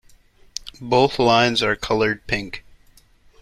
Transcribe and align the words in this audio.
Both 0.81 1.19
lines 1.19 1.61
are 1.61 1.75
colored 1.75 2.25
pink. 2.25 2.65